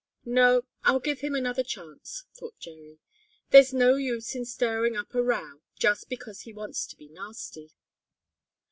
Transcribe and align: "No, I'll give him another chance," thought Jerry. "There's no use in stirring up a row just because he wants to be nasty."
"No, 0.25 0.63
I'll 0.81 0.99
give 0.99 1.19
him 1.19 1.35
another 1.35 1.61
chance," 1.61 2.23
thought 2.33 2.57
Jerry. 2.57 2.97
"There's 3.51 3.71
no 3.71 3.97
use 3.97 4.33
in 4.33 4.45
stirring 4.45 4.95
up 4.95 5.13
a 5.13 5.21
row 5.21 5.61
just 5.77 6.09
because 6.09 6.41
he 6.41 6.51
wants 6.53 6.87
to 6.87 6.95
be 6.95 7.07
nasty." 7.07 7.75